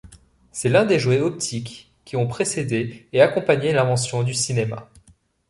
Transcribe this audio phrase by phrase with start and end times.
[0.51, 4.89] C'est l'un des jouets optiques qui ont précédé et accompagné l'invention du cinéma.